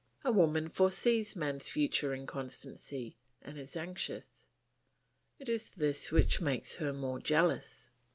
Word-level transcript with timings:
A 0.25 0.31
woman 0.31 0.67
foresees 0.67 1.35
man's 1.35 1.69
future 1.69 2.11
inconstancy, 2.11 3.17
and 3.39 3.55
is 3.59 3.75
anxious; 3.75 4.47
it 5.37 5.47
is 5.47 5.69
this 5.69 6.11
which 6.11 6.41
makes 6.41 6.77
her 6.77 6.91
more 6.91 7.19
jealous. 7.19 7.91